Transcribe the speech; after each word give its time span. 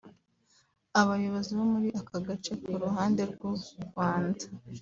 Aboyobozi 0.99 1.51
bo 1.57 1.65
muri 1.73 1.89
aka 1.99 2.17
gace 2.27 2.53
ku 2.61 2.69
ruhande 2.83 3.21
rw’u 3.31 3.53
Rwanda 3.87 4.43